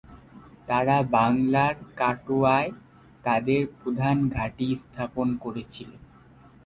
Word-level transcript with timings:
তারা 0.67 0.97
বাংলার 1.11 1.75
কাটোয়ায় 1.97 2.71
তাদের 3.23 3.61
প্রধান 3.79 4.17
ঘাঁটি 4.35 4.67
স্থাপন 4.75 5.27
করেছিল। 5.35 5.89